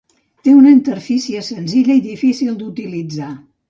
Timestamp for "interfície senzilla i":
0.77-2.05